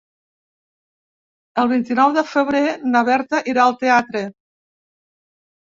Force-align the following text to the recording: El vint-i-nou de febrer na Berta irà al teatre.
El 1.65 1.69
vint-i-nou 1.73 2.17
de 2.17 2.25
febrer 2.31 2.63
na 2.95 3.05
Berta 3.13 3.45
irà 3.55 3.69
al 3.69 3.79
teatre. 3.85 4.27